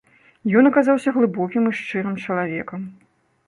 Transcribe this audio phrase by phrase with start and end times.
[0.61, 2.93] Ён аказаўся глыбокім і шчырым чалавекам.